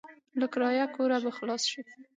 [0.39, 1.81] له کرايه کوره به خلاص شې.